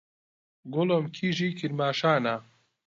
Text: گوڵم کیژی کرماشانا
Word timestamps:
گوڵم 0.73 1.03
کیژی 1.15 1.49
کرماشانا 1.57 2.35